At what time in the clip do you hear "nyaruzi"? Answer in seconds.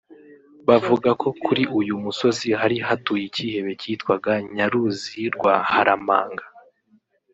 4.55-5.21